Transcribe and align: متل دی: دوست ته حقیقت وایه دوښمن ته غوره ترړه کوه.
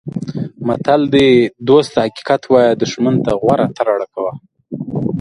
متل 0.67 1.01
دی: 1.13 1.27
دوست 1.67 1.91
ته 1.93 1.99
حقیقت 2.07 2.41
وایه 2.51 2.73
دوښمن 2.81 3.15
ته 3.25 3.31
غوره 3.41 3.65
ترړه 3.77 4.07
کوه. 4.13 4.31